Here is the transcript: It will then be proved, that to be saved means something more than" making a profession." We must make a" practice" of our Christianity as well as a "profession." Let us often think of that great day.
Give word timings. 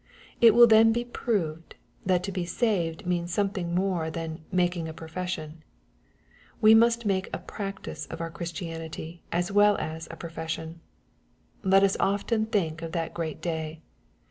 It 0.41 0.55
will 0.55 0.65
then 0.65 0.91
be 0.91 1.05
proved, 1.05 1.75
that 2.07 2.23
to 2.23 2.31
be 2.31 2.43
saved 2.43 3.05
means 3.05 3.31
something 3.31 3.75
more 3.75 4.09
than" 4.09 4.41
making 4.61 4.87
a 4.87 4.95
profession." 4.95 5.63
We 6.59 6.73
must 6.73 7.05
make 7.05 7.29
a" 7.31 7.37
practice" 7.53 8.07
of 8.07 8.19
our 8.19 8.31
Christianity 8.31 9.21
as 9.31 9.51
well 9.51 9.77
as 9.77 10.07
a 10.09 10.15
"profession." 10.17 10.79
Let 11.61 11.83
us 11.83 11.97
often 11.99 12.47
think 12.47 12.81
of 12.81 12.93
that 12.93 13.13
great 13.13 13.41
day. 13.43 13.83